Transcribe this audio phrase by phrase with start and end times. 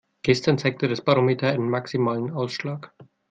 [0.23, 2.91] Gestern zeigte das Barometer einen maximalen Ausschlag.